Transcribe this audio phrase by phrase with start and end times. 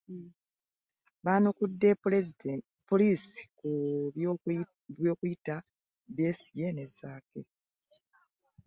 [1.25, 1.89] Baanukudde
[2.89, 3.69] poliisi ku
[4.99, 5.55] by'okuyita
[6.15, 7.41] Besigye ne Zaakwe.